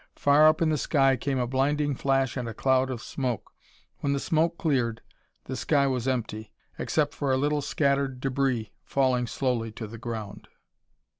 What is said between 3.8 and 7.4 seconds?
When the smoke cleared the sky was empty, except for a